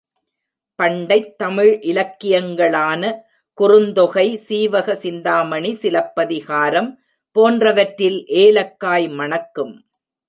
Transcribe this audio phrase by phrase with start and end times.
[0.79, 3.03] பண்டைத்தமிழ் இலக்கியங்களான
[3.57, 6.89] குறுந்தொகை, சீவக சிந்தாமணி, சிலப்பதிகாரம்
[7.35, 9.75] போன்றவற்றில் ஏலக்காய் மணக்கும்.